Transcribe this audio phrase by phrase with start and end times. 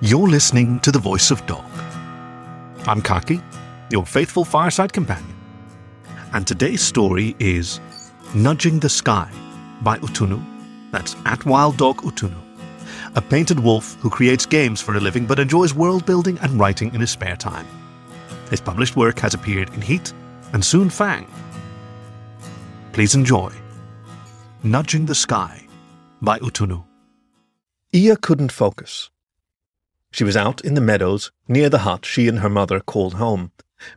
[0.00, 1.64] You're listening to The Voice of Dog.
[2.86, 3.42] I'm Khaki,
[3.90, 5.34] your faithful fireside companion,
[6.32, 7.80] and today's story is
[8.32, 9.28] Nudging the Sky
[9.82, 10.40] by Utunu.
[10.92, 12.38] That's at Wild Dog Utunu,
[13.16, 16.94] a painted wolf who creates games for a living but enjoys world building and writing
[16.94, 17.66] in his spare time.
[18.50, 20.12] His published work has appeared in Heat
[20.52, 21.26] and soon Fang.
[22.92, 23.52] Please enjoy
[24.62, 25.66] Nudging the Sky
[26.22, 26.84] by Utunu.
[27.92, 29.10] Ia couldn't focus.
[30.10, 33.52] She was out in the meadows near the hut she and her mother called home,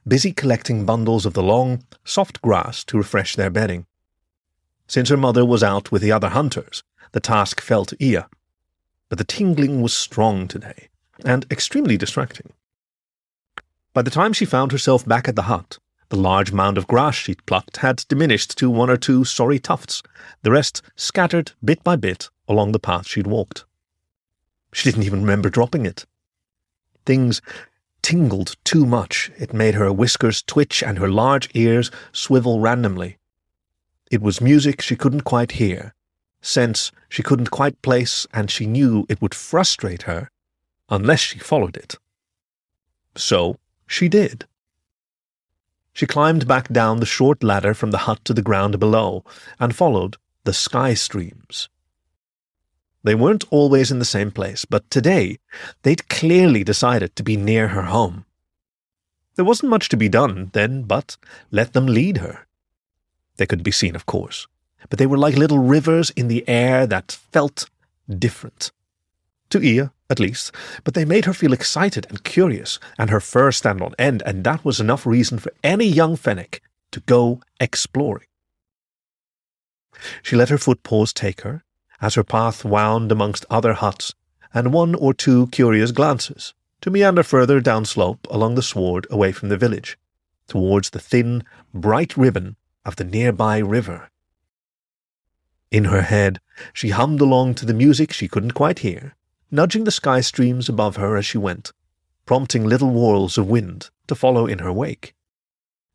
[0.08, 3.86] busy collecting bundles of the long, soft grass to refresh their bedding.
[4.88, 8.30] Since her mother was out with the other hunters, the task fell to Ia.
[9.10, 10.90] But the tingling was strong today,
[11.24, 12.52] and extremely distracting.
[13.94, 15.78] By the time she found herself back at the hut,
[16.10, 20.04] the large mound of grass she'd plucked had diminished to one or two sorry tufts,
[20.44, 23.66] the rest scattered bit by bit along the path she'd walked.
[24.74, 26.06] She didn't even remember dropping it.
[27.06, 27.42] Things
[28.02, 29.32] tingled too much.
[29.38, 33.18] It made her whiskers twitch and her large ears swivel randomly.
[34.10, 35.94] It was music she couldn't quite hear,
[36.42, 40.30] sense she couldn't quite place, and she knew it would frustrate her
[40.90, 41.96] unless she followed it.
[43.16, 44.46] So she did.
[45.94, 49.24] She climbed back down the short ladder from the hut to the ground below
[49.60, 51.70] and followed the sky streams.
[53.04, 55.40] They weren't always in the same place, but today
[55.82, 58.26] they'd clearly decided to be near her home.
[59.36, 61.18] There wasn't much to be done then but
[61.50, 62.46] let them lead her.
[63.38, 64.46] They could be seen, of course,
[64.90, 67.70] but they were like little rivers in the air that felt
[68.08, 68.72] different.
[69.50, 70.52] To Ia, at least,
[70.84, 74.44] but they made her feel excited and curious, and her fur stand on end, and
[74.44, 78.28] that was enough reason for any young fennec to go exploring.
[80.22, 81.64] She let her footpaws take her,
[82.02, 84.14] as her path wound amongst other huts,
[84.54, 89.50] and one or two curious glances, to meander further downslope along the sward away from
[89.50, 89.98] the village,
[90.48, 94.10] towards the thin, bright ribbon of the nearby river.
[95.70, 96.42] In her head,
[96.74, 99.16] she hummed along to the music she couldn't quite hear,
[99.50, 101.72] nudging the sky streams above her as she went,
[102.26, 105.14] prompting little whirls of wind to follow in her wake.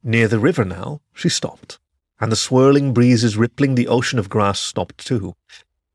[0.03, 1.79] Near the river now, she stopped,
[2.21, 5.35] and the swirling breezes rippling the ocean of grass stopped too,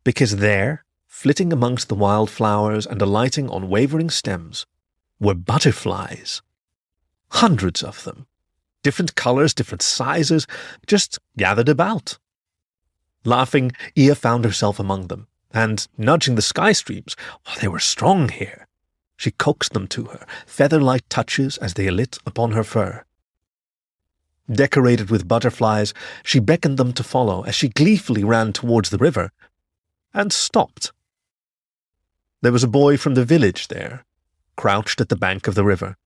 [0.03, 4.65] because there, flitting amongst the wild flowers and alighting on wavering stems,
[5.19, 6.41] were butterflies.
[7.29, 8.25] Hundreds of them.
[8.83, 10.47] Different colours, different sizes,
[10.87, 12.17] just gathered about.
[13.23, 18.29] Laughing, Ia found herself among them, and nudging the sky streams, oh, they were strong
[18.29, 18.67] here.
[19.15, 23.05] She coaxed them to her, feather-like touches as they lit upon her fur.
[24.51, 29.31] Decorated with butterflies, she beckoned them to follow as she gleefully ran towards the river,
[30.13, 30.91] and stopped.
[32.41, 34.05] There was a boy from the village there,
[34.55, 35.97] crouched at the bank of the river.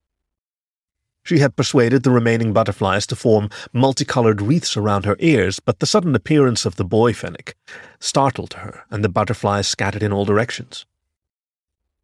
[1.22, 5.86] She had persuaded the remaining butterflies to form multicolored wreaths around her ears, but the
[5.86, 7.56] sudden appearance of the boy fennec
[7.98, 10.86] startled her, and the butterflies scattered in all directions.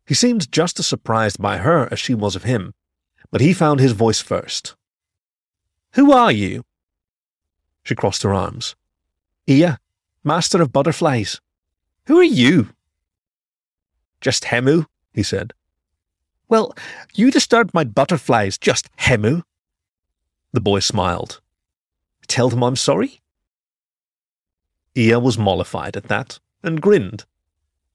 [0.06, 2.74] He seemed just as surprised by her as she was of him,
[3.30, 4.74] but he found his voice first.
[5.92, 6.64] Who are you?
[7.84, 8.74] She crossed her arms.
[9.46, 9.78] Ia,
[10.24, 11.40] master of butterflies.
[12.06, 12.70] Who are you?
[14.20, 15.52] Just Hemu, he said.
[16.48, 16.74] Well,
[17.14, 19.42] you disturbed my butterflies, just Hemu.
[20.52, 21.40] The boy smiled.
[22.26, 23.20] Tell them I'm sorry?
[24.96, 27.24] Ia was mollified at that, and grinned.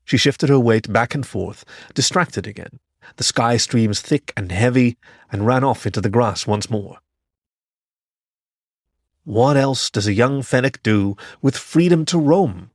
[0.06, 2.79] She shifted her weight back and forth, distracted again,
[3.17, 4.97] the sky streams thick and heavy,
[5.31, 6.97] and ran off into the grass once more.
[9.23, 12.72] What else does a young fennec do with freedom to roam?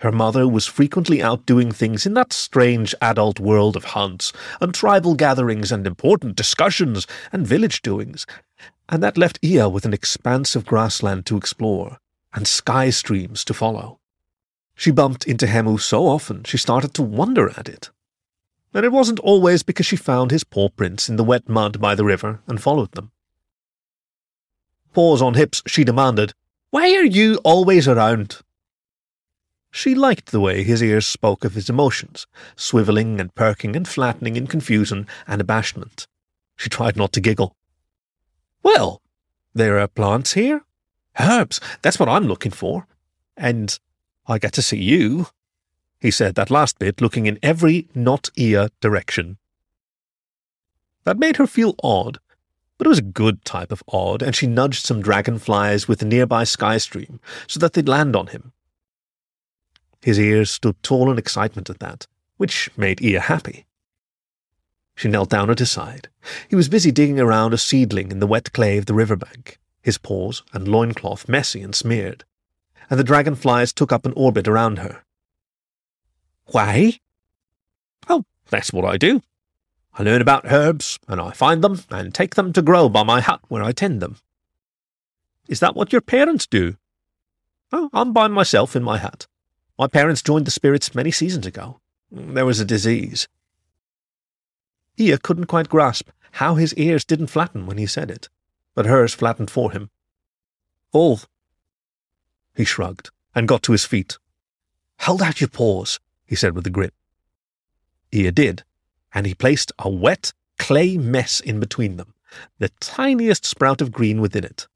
[0.00, 4.74] Her mother was frequently out doing things in that strange adult world of hunts, and
[4.74, 8.26] tribal gatherings, and important discussions, and village doings,
[8.88, 11.98] and that left Ia with an expanse of grassland to explore,
[12.32, 13.98] and sky streams to follow.
[14.74, 17.90] She bumped into Hemu so often she started to wonder at it.
[18.72, 21.94] And it wasn't always because she found his paw prints in the wet mud by
[21.94, 23.10] the river and followed them.
[24.94, 26.32] Paws on hips, she demanded,
[26.70, 28.38] Why are you always around?
[29.70, 32.26] She liked the way his ears spoke of his emotions,
[32.56, 36.06] swivelling and perking and flattening in confusion and abashment.
[36.56, 37.56] She tried not to giggle.
[38.62, 39.00] Well,
[39.54, 40.62] there are plants here.
[41.18, 42.86] Herbs, that's what I'm looking for.
[43.36, 43.78] And
[44.26, 45.28] I get to see you.
[46.00, 49.38] He said that last bit, looking in every not ear direction.
[51.04, 52.18] That made her feel odd,
[52.76, 56.06] but it was a good type of odd, and she nudged some dragonflies with the
[56.06, 58.52] nearby sky stream so that they'd land on him.
[60.02, 62.06] His ears stood tall in excitement at that,
[62.36, 63.66] which made Ia happy.
[64.94, 66.08] She knelt down at his side.
[66.48, 69.58] He was busy digging around a seedling in the wet clay of the river bank,
[69.82, 72.24] his paws and loincloth messy and smeared,
[72.88, 75.02] and the dragonflies took up an orbit around her.
[76.46, 77.00] Why?
[78.08, 79.22] Oh, that's what I do.
[79.94, 83.20] I learn about herbs, and I find them and take them to grow by my
[83.20, 84.16] hut where I tend them.
[85.48, 86.76] Is that what your parents do?
[87.72, 89.26] Oh, I'm by myself in my hut.
[89.80, 91.80] My parents joined the spirits many seasons ago.
[92.12, 93.28] There was a disease.
[94.98, 98.28] Ia couldn't quite grasp how his ears didn't flatten when he said it,
[98.74, 99.88] but hers flattened for him.
[100.92, 101.20] All.
[102.54, 104.18] He shrugged and got to his feet.
[104.98, 106.92] Hold out your paws, he said with a grin.
[108.12, 108.64] Ia did,
[109.14, 112.12] and he placed a wet clay mess in between them,
[112.58, 114.68] the tiniest sprout of green within it.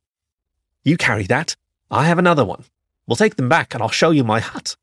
[0.83, 1.57] You carry that.
[1.91, 2.65] I have another one.
[3.07, 4.77] We'll take them back and I'll show you my hut.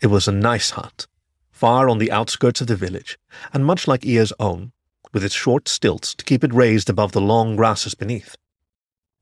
[0.00, 1.06] It was a nice hut,
[1.50, 3.18] far on the outskirts of the village,
[3.52, 4.72] and much like Ia's own,
[5.12, 8.36] with its short stilts to keep it raised above the long grasses beneath.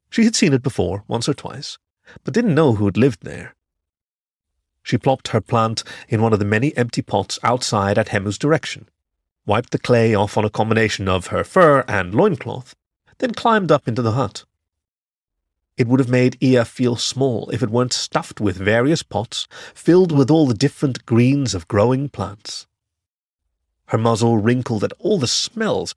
[0.08, 1.78] She had seen it before, once or twice,
[2.22, 3.56] but didn't know who had lived there.
[4.82, 8.88] She plopped her plant in one of the many empty pots outside at Hemu's direction,
[9.46, 12.76] wiped the clay off on a combination of her fur and loincloth,
[13.18, 14.44] then climbed up into the hut.
[15.78, 20.10] It would have made Ia feel small if it weren't stuffed with various pots filled
[20.10, 22.66] with all the different greens of growing plants.
[23.86, 25.94] Her muzzle wrinkled at all the smells.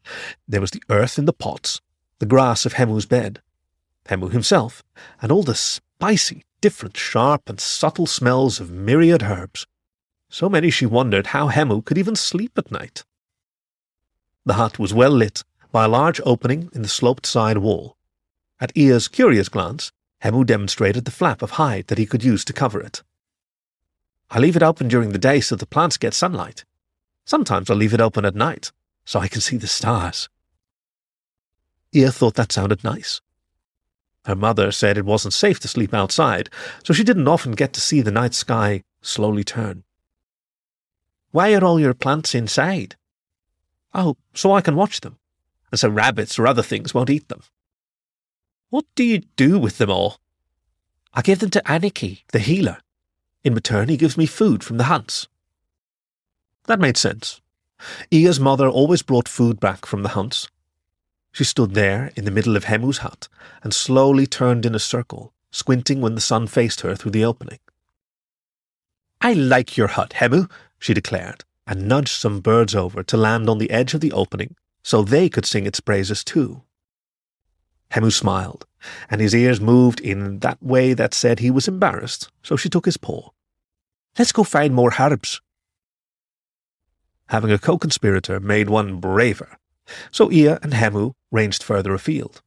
[0.48, 1.82] There was the earth in the pots,
[2.20, 3.42] the grass of Hemu's bed,
[4.06, 4.84] Hemu himself,
[5.20, 9.66] and all the spicy, different, sharp, and subtle smells of myriad herbs.
[10.30, 13.04] So many she wondered how Hemu could even sleep at night.
[14.46, 17.98] The hut was well lit by a large opening in the sloped side wall,
[18.62, 19.92] at Ia's curious glance,
[20.24, 23.02] Hemu demonstrated the flap of hide that he could use to cover it.
[24.30, 26.64] I leave it open during the day so the plants get sunlight.
[27.26, 28.72] Sometimes I leave it open at night
[29.04, 30.30] so I can see the stars.
[31.94, 33.20] Ia thought that sounded nice.
[34.26, 36.50] Her mother said it wasn't safe to sleep outside,
[36.84, 39.84] so she didn't often get to see the night sky slowly turn.
[41.32, 42.96] Why are all your plants inside?
[43.94, 45.18] Oh, so I can watch them,
[45.72, 47.42] and so rabbits or other things won't eat them.
[48.72, 50.18] What do you do with them all?
[51.14, 52.78] I give them to Aniki, the healer.
[53.44, 55.28] In return, he gives me food from the hunts.
[56.68, 57.42] That made sense.
[58.14, 60.48] Ia's mother always brought food back from the hunts.
[61.34, 63.28] She stood there in the middle of Hemu's hut
[63.62, 67.60] and slowly turned in a circle, squinting when the sun faced her through the opening.
[69.20, 73.58] I like your hut, Hemu, she declared, and nudged some birds over to land on
[73.58, 76.64] the edge of the opening so they could sing its praises too.
[77.94, 78.66] Hemu smiled,
[79.10, 82.86] and his ears moved in that way that said he was embarrassed, so she took
[82.86, 83.30] his paw.
[84.18, 85.42] Let's go find more herbs.
[87.28, 89.58] Having a co-conspirator made one braver,
[90.12, 92.42] so Ia and Hemu ranged further afield.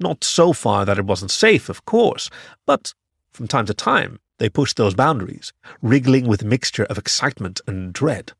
[0.00, 2.30] Not so far that it wasn't safe, of course,
[2.66, 2.94] but
[3.32, 5.52] from time to time they pushed those boundaries,
[5.82, 8.32] wriggling with mixture of excitement and dread.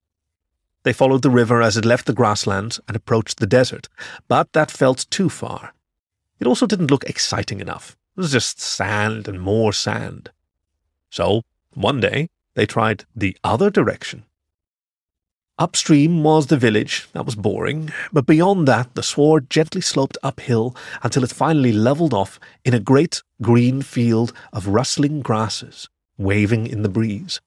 [0.85, 3.89] They followed the river as it left the grasslands and approached the desert,
[4.29, 5.75] but that felt too far.
[6.41, 7.97] It also didn't look exciting enough.
[8.17, 10.31] It was just sand and more sand.
[11.11, 11.43] So,
[11.75, 14.25] one day, they tried the other direction.
[15.59, 20.77] Upstream was the village, that was boring, but beyond that the sward gently sloped uphill
[21.03, 26.83] until it finally levelled off in a great green field of rustling grasses, waving in
[26.83, 27.41] the breeze.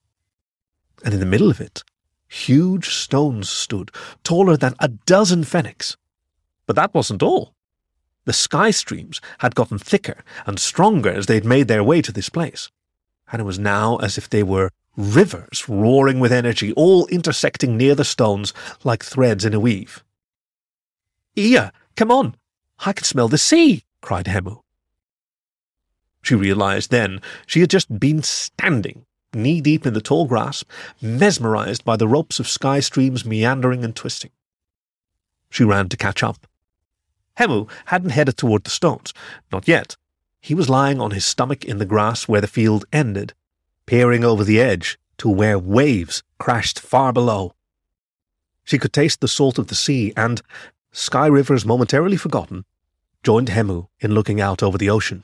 [1.06, 1.86] And in the middle of it,
[2.28, 3.92] huge stones stood,
[4.24, 5.96] taller than a dozen fennecs.
[6.66, 7.54] But that wasn't all.
[8.26, 12.30] The sky streams had gotten thicker and stronger as they'd made their way to this
[12.30, 12.70] place,
[13.32, 17.96] and it was now as if they were rivers roaring with energy, all intersecting near
[17.96, 20.04] the stones like threads in a weave.
[21.36, 22.36] Ia, come on!
[22.86, 23.84] I can smell the sea!
[24.02, 24.62] cried Hemu.
[26.22, 30.64] She realized then she had just been standing, knee deep in the tall grass,
[31.02, 34.32] mesmerized by the ropes of sky streams meandering and twisting.
[35.50, 36.48] She ran to catch up,
[37.42, 39.14] Hemu hadn't headed toward the stones.
[39.52, 39.98] Not yet.
[40.42, 43.34] He was lying on his stomach in the grass where the field ended,
[43.88, 47.54] peering over the edge to where waves crashed far below.
[48.64, 50.42] She could taste the salt of the sea and,
[50.92, 52.66] Sky Rivers momentarily forgotten,
[53.24, 55.24] joined Hemu in looking out over the ocean.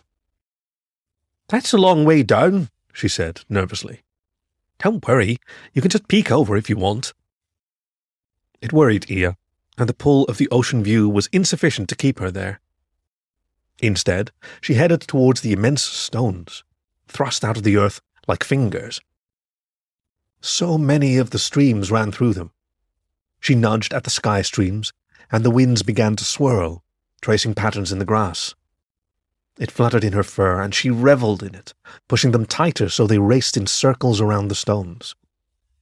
[1.49, 4.01] That's a long way down, she said nervously.
[4.79, 5.37] Don't worry,
[5.73, 7.13] you can just peek over if you want.
[8.59, 9.37] It worried Ia
[9.77, 12.59] and the pull of the ocean view was insufficient to keep her there.
[13.79, 14.31] Instead,
[14.61, 16.63] she headed towards the immense stones,
[17.07, 18.99] thrust out of the earth like fingers.
[20.41, 22.51] So many of the streams ran through them.
[23.39, 24.93] She nudged at the sky streams,
[25.31, 26.83] and the winds began to swirl,
[27.21, 28.55] tracing patterns in the grass.
[29.59, 31.73] It fluttered in her fur, and she revelled in it,
[32.07, 35.15] pushing them tighter so they raced in circles around the stones.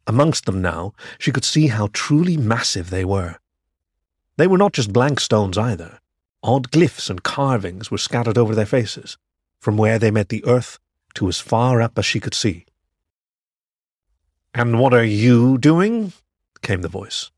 [0.07, 3.37] Amongst them now, she could see how truly massive they were.
[4.37, 5.99] They were not just blank stones either.
[6.43, 9.17] Odd glyphs and carvings were scattered over their faces,
[9.59, 10.77] from where they met the earth
[11.15, 12.65] to as far up as she could see.
[14.53, 16.13] And what are you doing?
[16.61, 17.31] came the voice.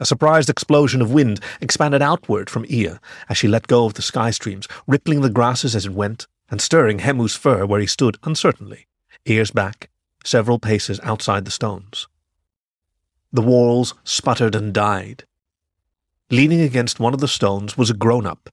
[0.00, 4.02] A surprised explosion of wind expanded outward from Ea as she let go of the
[4.02, 8.18] sky streams, rippling the grasses as it went and stirring Hemu's fur where he stood
[8.24, 8.86] uncertainly,
[9.26, 9.90] ears back,
[10.24, 12.08] several paces outside the stones.
[13.32, 15.24] The walls sputtered and died.
[16.32, 18.48] Leaning against one of the stones was a grown up.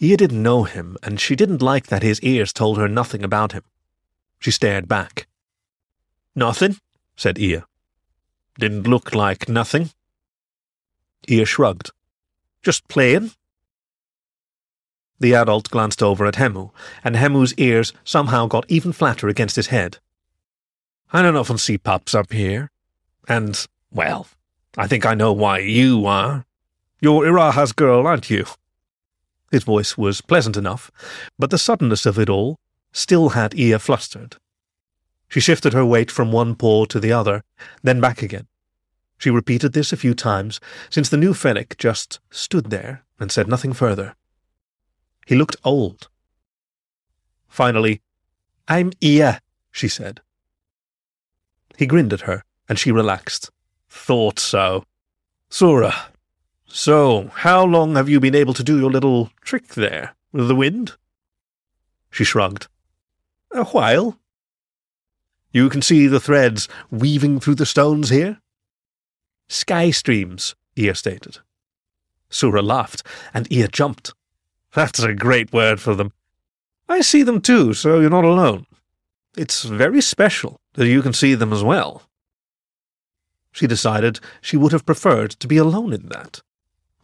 [0.00, 3.52] Ea didn't know him, and she didn't like that his ears told her nothing about
[3.52, 3.62] him.
[4.38, 5.26] She stared back.
[6.34, 6.78] Nothing,
[7.16, 7.60] said Ea.
[8.58, 9.90] Didn't look like nothing.
[11.28, 11.90] Ea shrugged.
[12.62, 13.32] Just playing?
[15.18, 16.70] The adult glanced over at Hemu,
[17.04, 19.98] and Hemu's ears somehow got even flatter against his head.
[21.12, 22.70] I don't often see pups up here.
[23.28, 24.26] And, well,
[24.78, 26.46] I think I know why you are.
[27.00, 28.44] You're Iraha's girl, aren't you?
[29.50, 30.90] His voice was pleasant enough,
[31.38, 32.58] but the suddenness of it all
[32.92, 34.36] still had Ea flustered.
[35.28, 37.42] She shifted her weight from one paw to the other,
[37.82, 38.48] then back again.
[39.16, 43.48] She repeated this a few times, since the new Fennec just stood there and said
[43.48, 44.14] nothing further.
[45.26, 46.08] He looked old.
[47.48, 48.00] Finally,
[48.66, 49.38] I'm Ea,
[49.70, 50.20] she said.
[51.76, 53.50] He grinned at her, and she relaxed.
[53.88, 54.84] Thought so.
[55.48, 56.09] Sura,
[56.70, 60.54] so how long have you been able to do your little trick there, with the
[60.54, 60.92] wind?
[62.10, 62.68] She shrugged.
[63.52, 64.18] A while.
[65.52, 68.40] You can see the threads weaving through the stones here?
[69.48, 71.38] Sky streams, Ea stated.
[72.28, 73.02] Sura laughed,
[73.34, 74.14] and Ea jumped.
[74.72, 76.12] That's a great word for them.
[76.88, 78.66] I see them too, so you're not alone.
[79.36, 82.02] It's very special that you can see them as well.
[83.52, 86.42] She decided she would have preferred to be alone in that.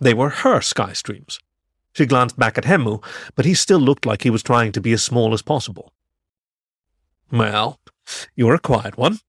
[0.01, 1.39] They were her sky streams.
[1.93, 3.03] She glanced back at Hemu,
[3.35, 5.93] but he still looked like he was trying to be as small as possible.
[7.33, 7.81] Well,
[8.35, 9.21] you're a quiet one.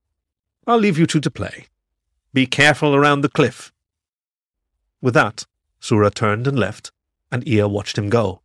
[0.66, 1.68] I'll leave you two to play.
[2.34, 3.72] Be careful around the cliff.
[5.02, 5.46] With that,
[5.80, 6.92] Sura turned and left,
[7.32, 8.42] and Ea watched him go.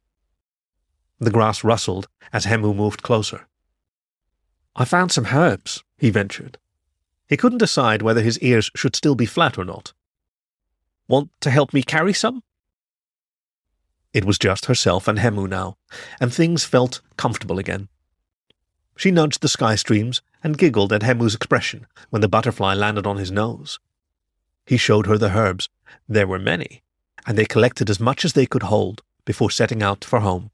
[1.19, 3.49] The grass rustled as Hemu moved closer.
[4.75, 6.59] I found some herbs, he ventured.
[7.29, 9.93] He couldn't decide whether his ears should still be flat or not.
[11.09, 12.43] Want to help me carry some?
[14.13, 15.77] It was just herself and Hemu now,
[16.21, 17.89] and things felt comfortable again.
[18.97, 23.17] She nudged the sky streams and giggled at Hemu's expression when the butterfly landed on
[23.17, 23.79] his nose.
[24.67, 25.69] He showed her the herbs.
[26.09, 26.83] There were many,
[27.27, 30.51] and they collected as much as they could hold before setting out for home.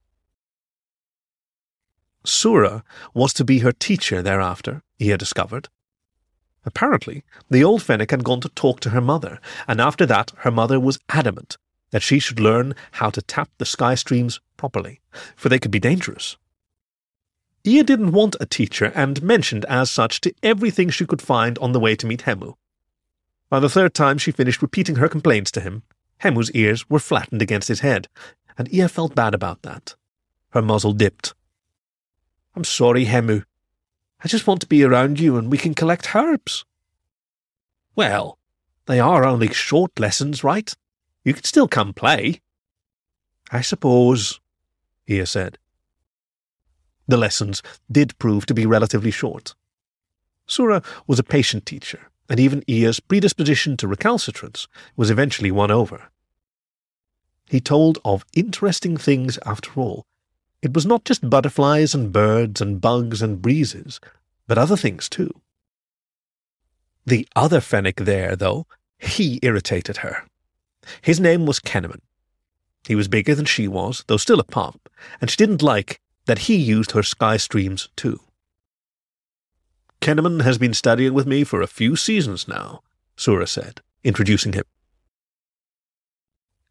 [2.25, 5.69] Sura was to be her teacher thereafter, he had discovered.
[6.69, 10.51] Apparently, the old Fennec had gone to talk to her mother, and after that her
[10.51, 11.57] mother was adamant
[11.93, 15.01] that she should learn how to tap the sky streams properly,
[15.35, 16.37] for they could be dangerous.
[17.65, 21.73] Ea didn't want a teacher and mentioned as such to everything she could find on
[21.73, 22.53] the way to meet Hemu.
[23.49, 25.85] By the third time she finished repeating her complaints to him,
[26.23, 28.09] Hemu's ears were flattened against his head,
[28.59, 29.95] and Ea felt bad about that.
[30.51, 31.33] Her muzzle dipped.
[32.55, 33.45] I'm sorry, Hemu.
[34.21, 36.65] I just want to be around you and we can collect herbs.
[37.95, 38.39] Well,
[38.87, 40.73] they are only short lessons, right?
[41.25, 42.41] You can still come play.
[43.51, 44.41] I suppose,
[45.07, 45.59] Ea said.
[47.07, 49.55] The lessons did prove to be relatively short.
[50.47, 56.11] Sura was a patient teacher, and even Ea's predisposition to recalcitrance was eventually won over.
[57.49, 60.07] He told of interesting things after all.
[60.63, 64.01] It was not just butterflies and birds and bugs and breezes,
[64.47, 65.31] but other things too.
[67.07, 68.67] The other Fennec there, though,
[68.99, 70.25] he irritated her.
[71.01, 72.01] His name was Kenneman.
[72.87, 74.89] He was bigger than she was, though still a pup,
[75.21, 78.21] and she didn't like that he used her sky streams too.
[80.01, 82.83] Kenneman has been studying with me for a few seasons now,
[83.17, 84.65] Sura said, introducing him.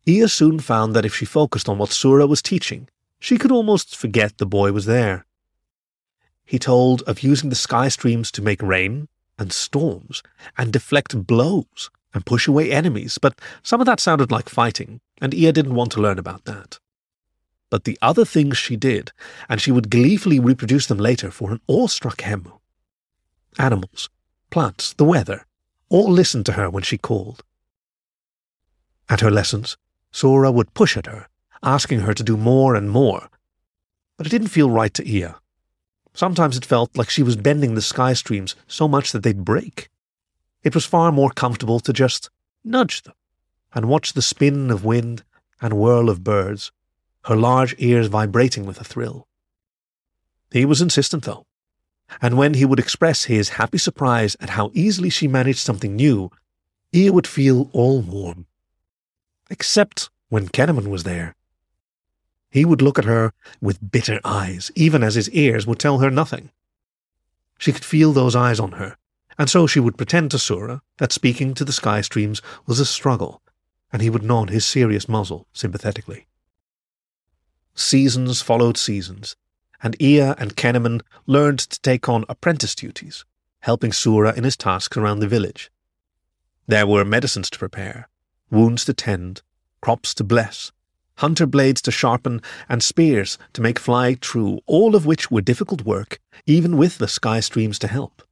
[0.05, 2.87] Ea soon found that if she focused on what Sura was teaching,
[3.19, 5.25] she could almost forget the boy was there.
[6.45, 9.07] He told of using the sky streams to make rain
[9.37, 10.23] and storms
[10.57, 15.33] and deflect blows and push away enemies, but some of that sounded like fighting, and
[15.33, 16.79] Ea didn't want to learn about that
[17.69, 19.11] but the other things she did,
[19.49, 22.59] and she would gleefully reproduce them later for an awestruck Hemu.
[23.57, 24.09] Animals,
[24.49, 25.45] plants, the weather,
[25.89, 27.43] all listened to her when she called,
[29.09, 29.77] At her lessons,
[30.11, 31.27] Sura would push at her,
[31.63, 33.29] asking her to do more and more.
[34.17, 35.39] But it didn't feel right to Ia.
[36.13, 39.89] Sometimes it felt like she was bending the sky streams so much that they'd break.
[40.63, 42.29] It was far more comfortable to just
[42.63, 43.13] nudge them
[43.73, 45.23] and watch the spin of wind
[45.61, 46.71] and whirl of birds,
[47.25, 49.27] her large ears vibrating with a thrill.
[50.51, 51.45] He was insistent, though,
[52.21, 56.31] and when he would express his happy surprise at how easily she managed something new,
[56.93, 58.47] Ia would feel all warm.
[59.49, 61.35] Except when Kenneman was there.
[62.57, 66.09] He would look at her with bitter eyes, even as his ears would tell her
[66.09, 66.49] nothing.
[67.59, 68.97] She could feel those eyes on her,
[69.37, 72.85] and so she would pretend to Sura that speaking to the sky streams was a
[72.87, 73.43] struggle,
[73.93, 76.25] and he would nod his serious muzzle sympathetically.
[77.75, 79.35] Seasons followed seasons,
[79.83, 83.23] and Ea and Kenneman learned to take on apprentice duties,
[83.59, 85.69] helping Sura in his tasks around the village.
[86.65, 88.09] There were medicines to prepare,
[88.49, 89.43] wounds to tend,
[89.79, 90.71] crops to bless,
[91.17, 95.83] hunter blades to sharpen, and spears to make fly true, all of which were difficult
[95.83, 98.23] work, even with the sky streams to help.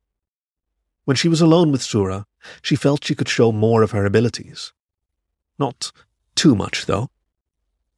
[1.05, 2.25] When she was alone with Sura,
[2.61, 4.73] she felt she could show more of her abilities.
[5.59, 5.91] Not
[6.35, 7.09] too much, though.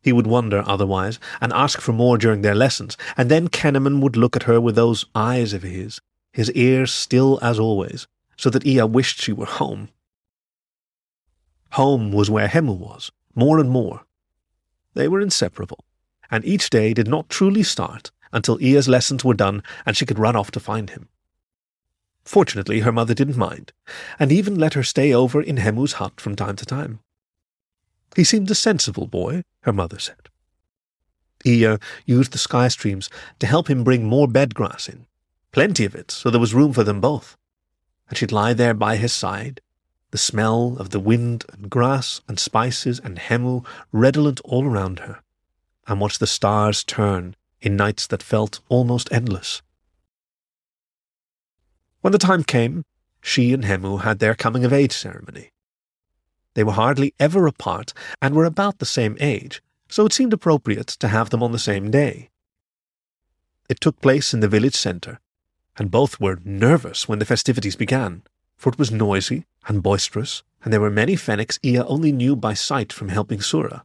[0.01, 4.15] He would wonder otherwise, and ask for more during their lessons, and then Kenneman would
[4.15, 5.99] look at her with those eyes of his,
[6.31, 9.89] his ears still as always, so that Ea wished she were home.
[11.71, 14.06] Home was where Hemu was, more and more.
[14.97, 15.85] They were inseparable,
[16.31, 20.17] and each day did not truly start until Ia's lessons were done and she could
[20.17, 21.09] run off to find him.
[22.25, 23.73] Fortunately, her mother didn't mind,
[24.17, 26.99] and even let her stay over in Hemu's hut from time to time.
[28.15, 30.29] He seemed a sensible boy, her mother said.
[31.45, 31.77] Ia
[32.07, 35.05] used the sky streams to help him bring more bed grass in,
[35.51, 37.37] plenty of it, so there was room for them both.
[38.09, 39.61] And she'd lie there by his side,
[40.11, 45.21] the smell of the wind and grass and spices and Hemu redolent all around her,
[45.87, 49.61] and watch the stars turn in nights that felt almost endless.
[52.01, 52.83] When the time came,
[53.21, 55.51] she and Hemu had their coming of age ceremony.
[56.53, 60.87] They were hardly ever apart and were about the same age, so it seemed appropriate
[60.87, 62.29] to have them on the same day.
[63.69, 65.19] It took place in the village centre,
[65.77, 68.23] and both were nervous when the festivities began,
[68.55, 72.53] for it was noisy and boisterous, and there were many Fennecs Ea only knew by
[72.53, 73.83] sight from helping Sura.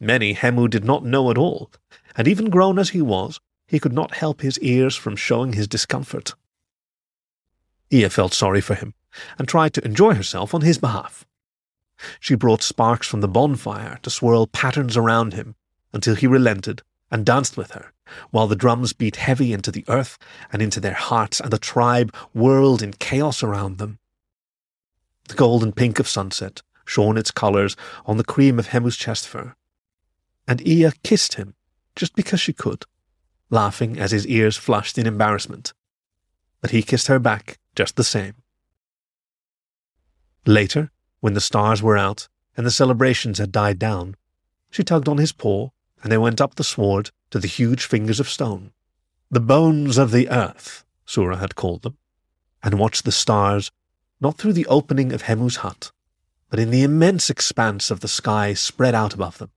[0.00, 1.70] Many Hemu did not know at all,
[2.16, 5.68] and even grown as he was, he could not help his ears from showing his
[5.68, 6.34] discomfort.
[7.90, 8.94] Ea felt sorry for him,
[9.38, 11.24] and tried to enjoy herself on his behalf.
[12.18, 15.54] She brought sparks from the bonfire to swirl patterns around him
[15.92, 17.92] until he relented and danced with her,
[18.30, 20.18] while the drums beat heavy into the earth
[20.52, 23.98] and into their hearts, and the tribe whirled in chaos around them.
[25.28, 29.54] The golden pink of sunset shone its colours on the cream of Hemu's chest fur,
[30.46, 31.54] and Ea kissed him
[31.96, 32.84] just because she could,
[33.50, 35.72] laughing as his ears flushed in embarrassment.
[36.60, 38.34] But he kissed her back just the same.
[40.46, 44.16] Later, when the stars were out and the celebrations had died down,
[44.70, 45.70] she tugged on his paw
[46.02, 48.72] and they went up the sward to the huge fingers of stone,
[49.30, 51.96] the bones of the earth, Sura had called them,
[52.62, 53.72] and watched the stars
[54.20, 55.92] not through the opening of Hemu's hut,
[56.50, 59.50] but in the immense expanse of the sky spread out above them.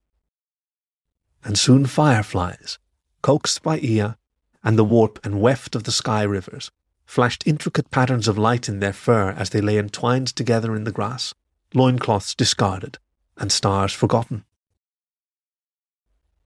[1.43, 2.79] And soon fireflies,
[3.21, 4.15] coaxed by Ea,
[4.63, 6.71] and the warp and weft of the sky rivers,
[7.05, 10.91] flashed intricate patterns of light in their fur as they lay entwined together in the
[10.91, 11.33] grass,
[11.73, 12.97] loincloths discarded,
[13.37, 14.43] and stars forgotten.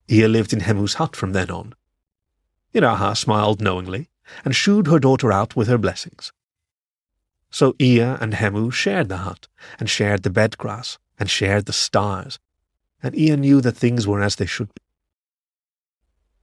[0.09, 1.73] Ea lived in Hemu's hut from then on.
[2.75, 4.09] Iraha smiled knowingly,
[4.45, 6.31] and shooed her daughter out with her blessings.
[7.51, 11.73] So Ea and Hemu shared the hut, and shared the bed grass, and shared the
[11.73, 12.39] stars,
[13.03, 14.81] and Ea knew that things were as they should be.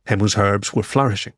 [0.08, 1.32] Hemu's herbs were flourishing.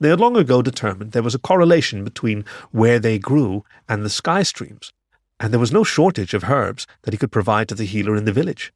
[0.00, 4.10] They had long ago determined there was a correlation between where they grew and the
[4.10, 4.92] sky streams,
[5.38, 8.24] and there was no shortage of herbs that he could provide to the healer in
[8.24, 8.72] the village.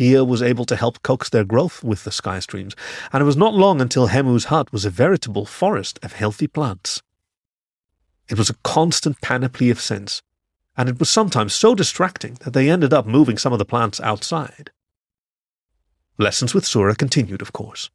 [0.00, 2.74] Ea was able to help coax their growth with the sky streams,
[3.12, 7.02] and it was not long until Hemu's hut was a veritable forest of healthy plants.
[8.28, 10.22] It was a constant panoply of scents,
[10.76, 14.00] and it was sometimes so distracting that they ended up moving some of the plants
[14.00, 14.70] outside.
[16.18, 17.90] Lessons with Sura continued, of course.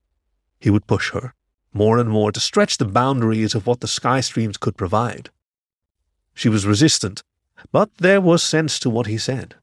[0.59, 1.33] He would push her,
[1.73, 5.29] more and more, to stretch the boundaries of what the sky streams could provide.
[6.33, 7.21] She was resistant,
[7.71, 9.55] but there was sense to what he said.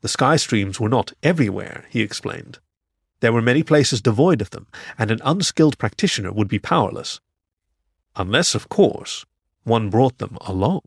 [0.00, 2.58] The sky streams were not everywhere, he explained.
[3.20, 4.66] There were many places devoid of them,
[4.98, 7.20] and an unskilled practitioner would be powerless.
[8.14, 9.24] Unless, of course,
[9.66, 10.82] one brought them along.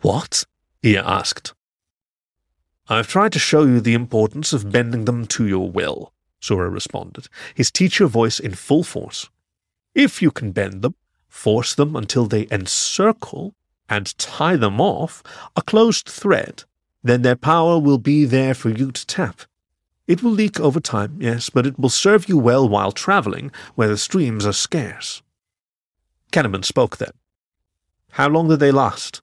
[0.00, 0.44] What?
[0.84, 1.54] Ea asked.
[2.88, 7.28] I've tried to show you the importance of bending them to your will, Sura responded,
[7.54, 9.28] his teacher voice in full force.
[9.94, 10.94] If you can bend them,
[11.28, 13.54] force them until they encircle
[13.88, 15.22] and tie them off
[15.56, 16.64] a closed thread,
[17.02, 19.40] then their power will be there for you to tap.
[20.06, 23.88] It will leak over time, yes, but it will serve you well while traveling where
[23.88, 25.22] the streams are scarce.
[26.32, 27.12] Kenneman spoke then.
[28.18, 29.22] How long do they last?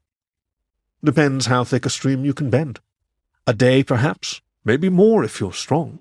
[1.04, 2.80] Depends how thick a stream you can bend.
[3.46, 6.00] A day, perhaps, maybe more if you're strong.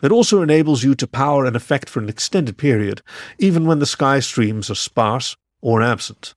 [0.00, 3.02] It also enables you to power an effect for an extended period,
[3.40, 6.36] even when the sky streams are sparse or absent.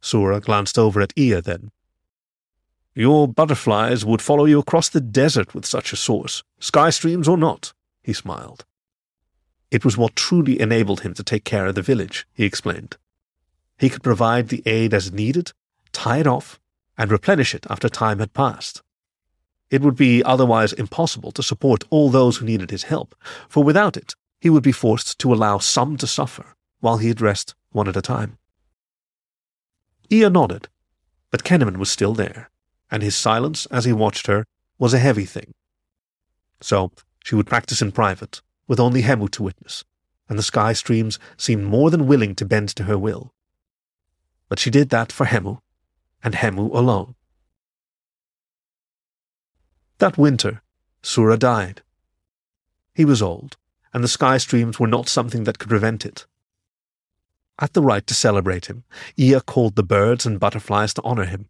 [0.00, 1.72] Sura glanced over at Ea then.
[2.94, 7.36] Your butterflies would follow you across the desert with such a source, sky streams or
[7.36, 7.72] not,
[8.04, 8.64] he smiled.
[9.72, 12.96] It was what truly enabled him to take care of the village, he explained.
[13.80, 15.52] He could provide the aid as needed,
[15.90, 16.60] tie it off,
[16.98, 18.82] and replenish it after time had passed.
[19.70, 23.14] It would be otherwise impossible to support all those who needed his help,
[23.48, 27.54] for without it, he would be forced to allow some to suffer, while he addressed
[27.70, 28.36] one at a time.
[30.12, 30.68] Ea nodded,
[31.30, 32.50] but Kenneman was still there,
[32.90, 34.44] and his silence as he watched her
[34.78, 35.54] was a heavy thing.
[36.60, 36.92] So
[37.24, 39.84] she would practice in private, with only Hemu to witness,
[40.28, 43.32] and the sky streams seemed more than willing to bend to her will.
[44.50, 45.60] But she did that for Hemu,
[46.22, 47.14] and Hemu alone.
[49.98, 50.60] That winter,
[51.02, 51.82] Sura died.
[52.94, 53.56] He was old,
[53.94, 56.26] and the sky streams were not something that could prevent it.
[57.60, 58.84] At the rite to celebrate him,
[59.16, 61.48] Ea called the birds and butterflies to honor him.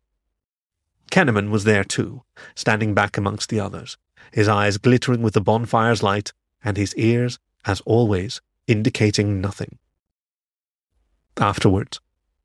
[1.11, 2.23] Kenneman was there too,
[2.55, 3.97] standing back amongst the others,
[4.31, 6.33] his eyes glittering with the bonfire's light,
[6.63, 9.79] and his ears, as always, indicating nothing.
[11.37, 12.01] Afterwards,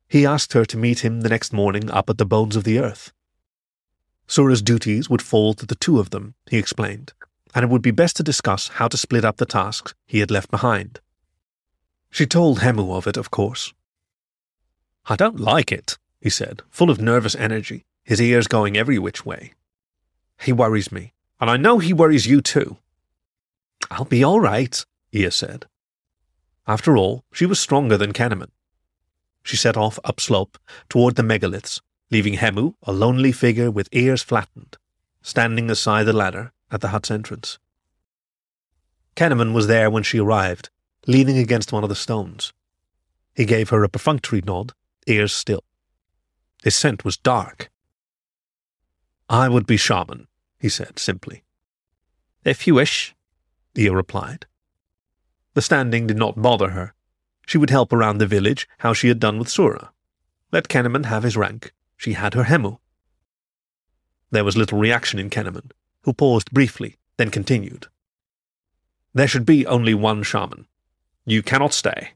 [0.08, 2.78] he asked her to meet him the next morning up at the bones of the
[2.78, 3.12] earth.
[4.26, 7.12] Sura's duties would fall to the two of them, he explained,
[7.54, 10.30] and it would be best to discuss how to split up the tasks he had
[10.30, 11.00] left behind.
[12.10, 13.72] She told Hemu of it, of course.
[15.06, 19.24] I don't like it, he said, full of nervous energy, his ears going every which
[19.24, 19.52] way.
[20.40, 22.78] He worries me, and I know he worries you too.
[23.90, 25.66] I'll be all right, Ea said.
[26.66, 28.50] After all, she was stronger than Kenneman.
[29.46, 31.80] She set off upslope toward the megaliths,
[32.10, 34.76] leaving Hemu a lonely figure with ears flattened,
[35.22, 37.60] standing aside the ladder at the hut's entrance.
[39.14, 40.70] Kenneman was there when she arrived,
[41.06, 42.52] leaning against one of the stones.
[43.36, 44.72] He gave her a perfunctory nod,
[45.06, 45.62] ears still.
[46.64, 47.70] His scent was dark.
[49.28, 50.26] I would be shaman,
[50.58, 51.44] he said simply.
[52.42, 53.14] If you wish,
[53.78, 54.46] Ea replied.
[55.54, 56.94] The standing did not bother her.
[57.46, 59.92] She would help around the village how she had done with Sura.
[60.52, 61.72] Let Kenneman have his rank.
[61.96, 62.78] She had her Hemu.
[64.30, 65.70] There was little reaction in Kenneman,
[66.02, 67.86] who paused briefly, then continued.
[69.14, 70.66] There should be only one shaman.
[71.24, 72.10] You cannot stay.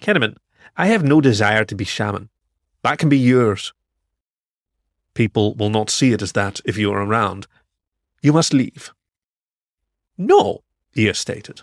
[0.00, 0.36] Kenneman,
[0.76, 2.28] I have no desire to be shaman.
[2.82, 3.72] That can be yours.
[5.14, 7.46] People will not see it as that if you are around.
[8.22, 8.92] You must leave.
[10.16, 10.62] No,
[10.94, 11.62] Ea stated.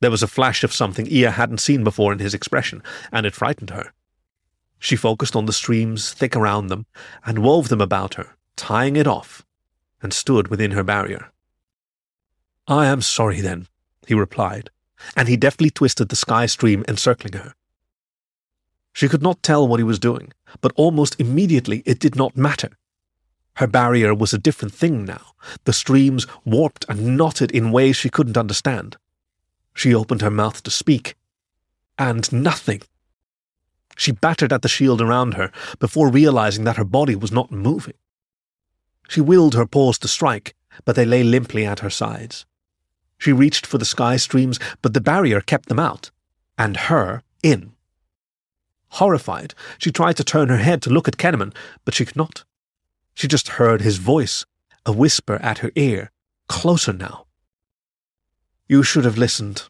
[0.00, 2.82] There was a flash of something Ea hadn't seen before in his expression,
[3.12, 3.92] and it frightened her.
[4.78, 6.86] She focused on the streams thick around them,
[7.24, 9.44] and wove them about her, tying it off,
[10.00, 11.32] and stood within her barrier.
[12.68, 13.66] I am sorry then,
[14.06, 14.70] he replied,
[15.16, 17.54] and he deftly twisted the sky stream encircling her.
[18.92, 22.70] She could not tell what he was doing, but almost immediately it did not matter.
[23.54, 25.32] Her barrier was a different thing now.
[25.64, 28.96] The streams warped and knotted in ways she couldn't understand.
[29.78, 31.14] She opened her mouth to speak,
[31.96, 32.82] and nothing.
[33.96, 37.94] She battered at the shield around her before realizing that her body was not moving.
[39.08, 42.44] She willed her paws to strike, but they lay limply at her sides.
[43.18, 46.10] She reached for the sky streams, but the barrier kept them out,
[46.58, 47.70] and her in.
[48.98, 52.42] Horrified, she tried to turn her head to look at Kenneman, but she could not.
[53.14, 54.44] She just heard his voice,
[54.84, 56.10] a whisper at her ear,
[56.48, 57.27] closer now.
[58.68, 59.62] You should have listened.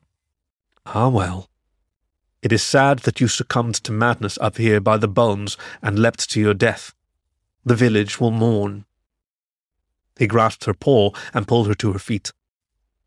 [0.85, 1.49] Ah, well.
[2.43, 6.29] It is sad that you succumbed to madness up here by the bones and leapt
[6.31, 6.95] to your death.
[7.65, 8.87] The village will mourn.
[10.19, 12.33] He grasped her paw and pulled her to her feet.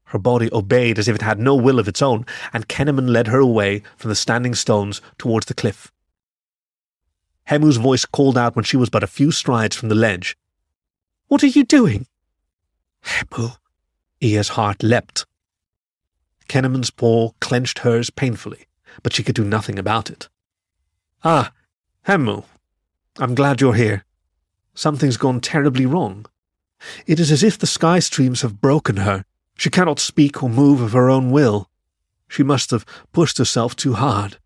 [0.06, 3.28] Her body obeyed as if it had no will of its own, and Kenneman led
[3.28, 5.92] her away from the standing stones towards the cliff.
[7.50, 10.38] Hemu's voice called out when she was but a few strides from the ledge.
[11.28, 12.08] What are you doing?
[13.04, 13.58] Hemu.
[14.22, 15.26] Ea's heart leapt.
[16.52, 18.66] Kenneman's paw clenched hers painfully,
[19.04, 20.28] but she could do nothing about it.
[21.24, 21.54] Ah,
[22.08, 22.44] Hemu.
[23.18, 24.04] I'm glad you're here.
[24.74, 26.26] Something's gone terribly wrong.
[27.08, 29.24] It is as if the sky streams have broken her.
[29.58, 31.70] She cannot speak or move of her own will.
[32.28, 34.38] She must have pushed herself too hard.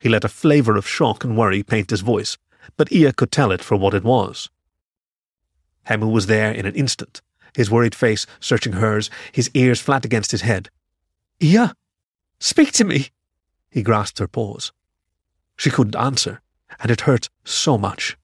[0.00, 2.38] He let a flavour of shock and worry paint his voice,
[2.78, 4.48] but Ia could tell it for what it was.
[5.86, 7.20] Hemu was there in an instant,
[7.54, 10.70] his worried face searching hers, his ears flat against his head.
[11.42, 11.74] Ia,
[12.38, 13.08] speak to me!
[13.70, 14.72] He grasped her paws.
[15.56, 16.40] She couldn't answer,
[16.80, 18.16] and it hurt so much.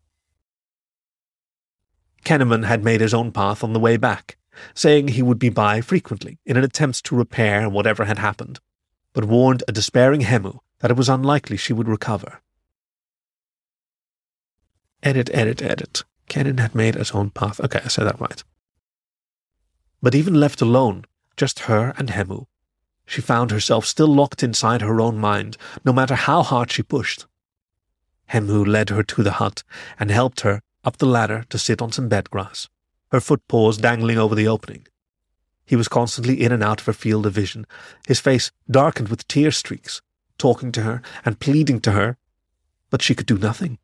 [2.24, 4.36] Kenneman had made his own path on the way back,
[4.74, 8.60] saying he would be by frequently in an attempt to repair whatever had happened,
[9.12, 12.40] but warned a despairing Hemu that it was unlikely she would recover.
[15.02, 16.04] Edit, edit, edit.
[16.28, 17.58] Kenan had made his own path.
[17.60, 18.44] Okay, I said that right.
[20.02, 21.04] But even left alone,
[21.36, 22.46] just her and Hemu,
[23.10, 27.26] she found herself still locked inside her own mind, no matter how hard she pushed.
[28.26, 29.64] Hemu led her to the hut
[29.98, 32.68] and helped her up the ladder to sit on some bed grass,
[33.10, 34.86] her foot paws dangling over the opening.
[35.66, 37.66] He was constantly in and out of her field of vision,
[38.06, 40.00] his face darkened with tear streaks,
[40.38, 42.16] talking to her and pleading to her,
[42.90, 43.78] but she could do nothing.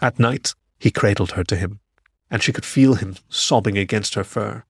[0.00, 1.78] At night, he cradled her to him,
[2.32, 4.64] and she could feel him sobbing against her fur.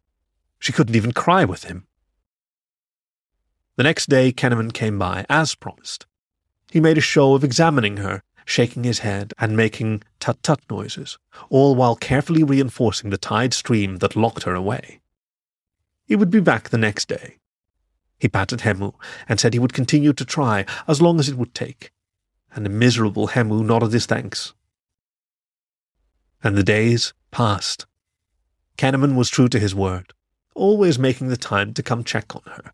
[0.58, 1.86] She couldn't even cry with him.
[3.76, 6.06] The next day, Kenneman came by, as promised.
[6.70, 11.18] He made a show of examining her, shaking his head and making tut tut noises,
[11.48, 15.00] all while carefully reinforcing the tide stream that locked her away.
[16.06, 17.38] He would be back the next day.
[18.18, 18.94] He patted Hemu
[19.28, 21.90] and said he would continue to try as long as it would take,
[22.54, 24.52] and the miserable Hemu nodded his thanks.
[26.44, 27.86] And the days passed.
[28.76, 30.12] Kenneman was true to his word,
[30.54, 32.72] always making the time to come check on her,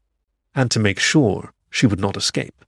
[0.58, 2.64] and to make sure she would not escape.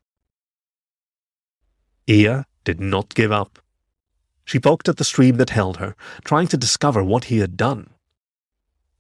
[2.09, 3.59] Ia did not give up.
[4.45, 7.91] She poked at the stream that held her, trying to discover what he had done.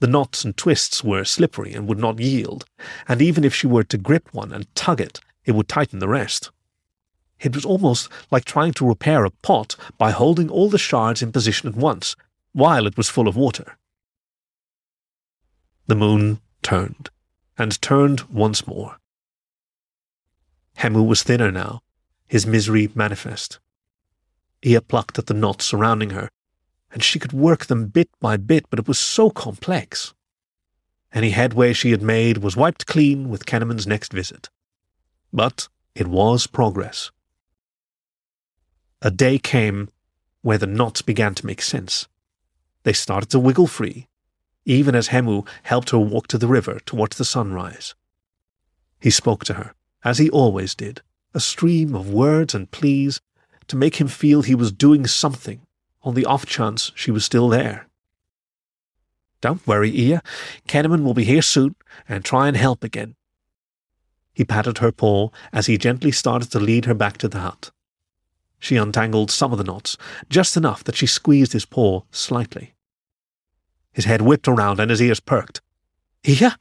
[0.00, 2.64] The knots and twists were slippery and would not yield,
[3.06, 6.08] and even if she were to grip one and tug it, it would tighten the
[6.08, 6.50] rest.
[7.38, 11.30] It was almost like trying to repair a pot by holding all the shards in
[11.30, 12.16] position at once,
[12.52, 13.76] while it was full of water.
[15.86, 17.10] The moon turned,
[17.60, 18.96] and turned once more.
[20.78, 21.82] Hemu was thinner now,
[22.26, 23.60] his misery manifest.
[24.64, 26.30] Ia plucked at the knots surrounding her,
[26.90, 30.14] and she could work them bit by bit, but it was so complex.
[31.12, 34.48] Any headway she had made was wiped clean with Kenneman's next visit.
[35.30, 37.10] But it was progress.
[39.02, 39.90] A day came
[40.40, 42.08] where the knots began to make sense.
[42.84, 44.08] They started to wiggle free,
[44.64, 47.94] even as Hemu helped her walk to the river to watch the sunrise.
[49.00, 51.02] He spoke to her, as he always did,
[51.34, 53.20] a stream of words and pleas
[53.68, 55.60] to make him feel he was doing something
[56.02, 57.86] on the off chance she was still there.
[59.40, 60.22] Don't worry, Ia.
[60.68, 61.74] Kenneman will be here soon
[62.08, 63.14] and try and help again.
[64.34, 67.70] He patted her paw as he gently started to lead her back to the hut.
[68.58, 69.96] She untangled some of the knots,
[70.28, 72.74] just enough that she squeezed his paw slightly.
[74.00, 75.60] His head whipped around and his ears perked.
[76.26, 76.56] Ia?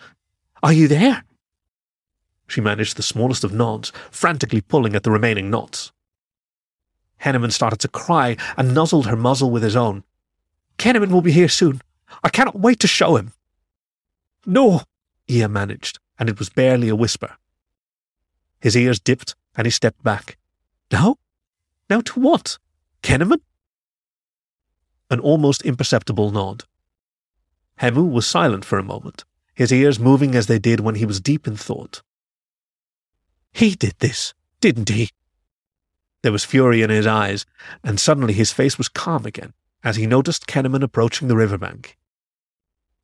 [0.62, 1.24] Are you there?
[2.48, 5.94] She managed the smallest of nods, frantically pulling at the remaining knots.
[7.24, 10.04] Henneman started to cry and nuzzled her muzzle with his own.
[10.78, 11.82] Kenneman will be here soon.
[12.26, 13.32] I cannot wait to show him.
[14.46, 14.82] No,
[15.30, 17.38] Ia managed, and it was barely a whisper.
[18.60, 20.38] His ears dipped, and he stepped back.
[20.92, 21.16] Now?
[21.90, 22.58] Now to what?
[23.02, 23.40] Kenneman?
[25.10, 26.66] An almost imperceptible nod.
[27.82, 31.22] Hemu was silent for a moment, his ears moving as they did when he was
[31.22, 32.02] deep in thought.
[33.54, 35.12] He did this, didn't he?
[36.22, 37.46] There was fury in his eyes,
[37.84, 41.98] and suddenly his face was calm again as he noticed Kenneman approaching the riverbank.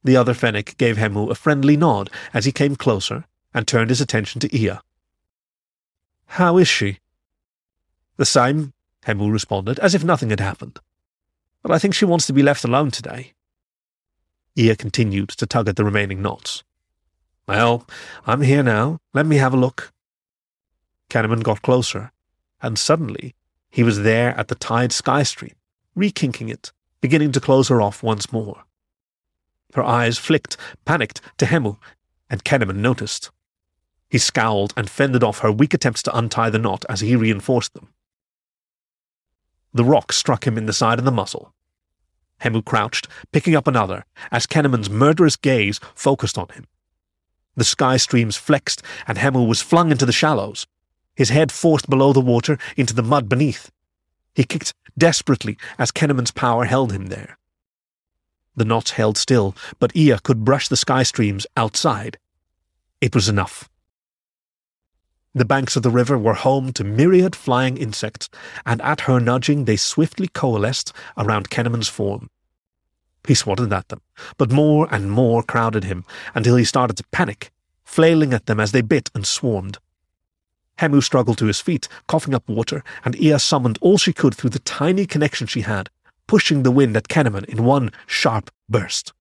[0.04, 4.02] The other Fennec gave Hemu a friendly nod as he came closer and turned his
[4.02, 4.82] attention to Ia.
[6.28, 7.00] How is she?
[8.18, 8.74] The same,
[9.06, 10.80] Hemu responded, as if nothing had happened.
[11.62, 13.34] But I think she wants to be left alone today.
[14.58, 16.64] Ia continued to tug at the remaining knots.
[17.48, 17.86] Well,
[18.26, 19.00] I'm here now.
[19.14, 19.92] Let me have a look.
[21.10, 22.12] Kenneman got closer,
[22.62, 23.36] and suddenly
[23.70, 25.56] he was there at the tied sky stream,
[25.98, 28.64] rekinking it, beginning to close her off once more.
[29.74, 31.78] Her eyes flicked, panicked, to Hemu,
[32.30, 33.32] and Kenneman noticed.
[34.10, 37.74] He scowled and fended off her weak attempts to untie the knot as he reinforced
[37.74, 37.90] them.
[39.74, 41.54] The rock struck him in the side of the muzzle.
[42.42, 46.66] Hemu crouched, picking up another, as Kenneman's murderous gaze focused on him.
[47.56, 50.68] The sky streams flexed, and Hemu was flung into the shallows,
[51.16, 53.72] his head forced below the water into the mud beneath.
[54.34, 57.38] He kicked desperately as Kenneman's power held him there.
[58.56, 62.18] The knots held still, but Ia could brush the sky streams outside.
[63.02, 63.70] It was enough.
[65.38, 68.30] The banks of the river were home to myriad flying insects,
[68.66, 72.30] and at her nudging they swiftly coalesced around Kenneman's form.
[73.28, 74.00] He swatted at them,
[74.38, 77.52] but more and more crowded him until he started to panic,
[77.84, 79.78] flailing at them as they bit and swarmed.
[80.80, 84.52] Hemu struggled to his feet, coughing up water, and Ia summoned all she could through
[84.52, 85.90] the tiny connection she had,
[86.28, 89.12] pushing the wind at Kenneman in one sharp burst.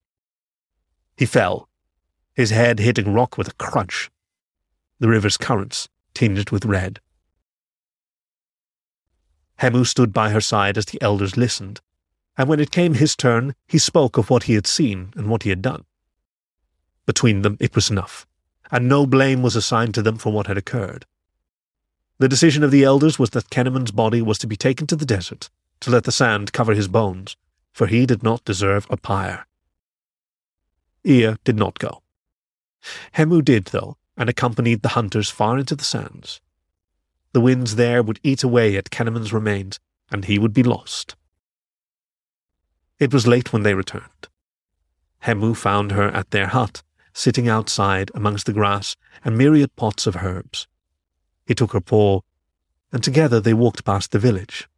[1.17, 1.69] He fell,
[2.37, 4.13] his head hitting rock with a crunch.
[5.01, 7.01] The river's currents tinged with red.
[9.61, 11.81] Hemu stood by her side as the elders listened,
[12.37, 15.45] and when it came his turn, he spoke of what he had seen and what
[15.45, 15.85] he had done.
[17.07, 18.27] Between them, it was enough,
[18.71, 21.07] and no blame was assigned to them for what had occurred.
[22.19, 25.07] The decision of the elders was that Kenneman's body was to be taken to the
[25.07, 25.51] desert
[25.81, 27.37] to let the sand cover his bones,
[27.73, 29.47] for he did not deserve a pyre.
[31.05, 32.03] Ia did not go.
[33.17, 36.41] Hemu did, though, and accompanied the hunters far into the sands.
[37.33, 41.17] The winds there would eat away at Kenneman's remains, and he would be lost.
[42.99, 44.29] It was late when they returned.
[45.25, 50.17] Hemu found her at their hut, sitting outside amongst the grass and myriad pots of
[50.17, 50.69] herbs.
[51.47, 52.21] He took her paw,
[52.93, 54.69] and together they walked past the village,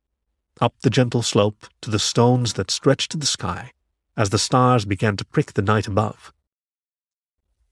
[0.60, 3.72] up the gentle slope to the stones that stretched to the sky
[4.16, 6.32] as the stars began to prick the night above.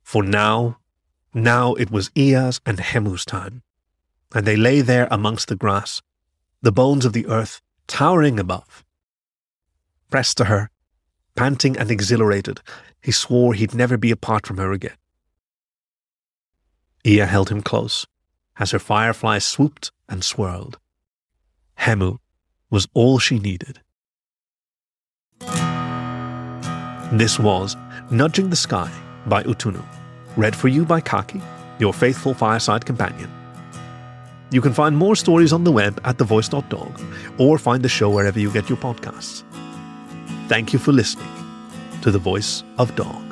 [0.03, 0.79] For now
[1.35, 3.63] now it was Ia's and Hemu's time,
[4.35, 6.01] and they lay there amongst the grass,
[6.63, 8.85] the bones of the earth towering above.
[10.11, 10.71] Pressed to her,
[11.35, 12.61] panting and exhilarated,
[13.03, 14.97] he swore he'd never be apart from her again.
[17.05, 18.07] Ia held him close
[18.59, 20.79] as her firefly swooped and swirled.
[21.81, 22.19] Hemu
[22.71, 23.81] was all she needed.
[27.13, 27.77] This was
[28.11, 28.91] Nudging the Sky
[29.27, 29.85] by Utunu
[30.37, 31.41] read for you by Khaki,
[31.79, 33.31] your faithful fireside companion.
[34.51, 37.01] You can find more stories on the web at thevoice.dog
[37.39, 39.43] or find the show wherever you get your podcasts.
[40.49, 41.27] Thank you for listening
[42.03, 43.23] to The Voice of Dog.